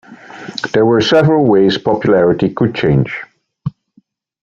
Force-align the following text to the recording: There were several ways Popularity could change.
There 0.73 0.83
were 0.83 0.99
several 0.99 1.45
ways 1.45 1.77
Popularity 1.77 2.51
could 2.55 2.73
change. 2.73 3.21